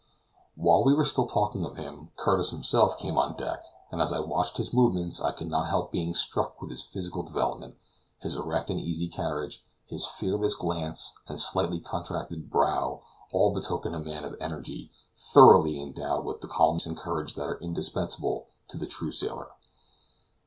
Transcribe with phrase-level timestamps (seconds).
[0.55, 4.19] While we were still talking of him, Curtis himself came on deck, and as I
[4.19, 7.75] watched his movements I could not help being struck with his physical development;
[8.17, 13.99] his erect and easy carriage, his fearless glance and slightly contracted brow all betoken a
[13.99, 18.87] man of energy, thoroughly endowed with the calmness and courage that are indispensable to the
[18.87, 19.49] true sailor.